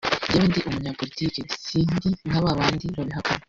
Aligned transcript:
"Njyewe 0.27 0.45
ndi 0.49 0.59
umunyapolitiki 0.69 1.41
si 1.63 1.77
ndi 1.95 2.09
nka 2.27 2.39
ba 2.43 2.51
bandi 2.59 2.85
babihakana 2.95 3.39